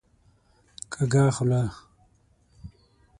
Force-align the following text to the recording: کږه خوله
کږه 0.93 1.23
خوله 1.35 1.61